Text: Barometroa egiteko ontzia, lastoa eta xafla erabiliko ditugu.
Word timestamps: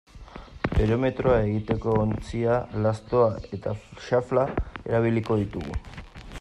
Barometroa 0.69 1.35
egiteko 1.41 1.93
ontzia, 2.05 2.57
lastoa 2.87 3.29
eta 3.59 3.77
xafla 4.09 4.49
erabiliko 4.65 5.43
ditugu. 5.45 5.81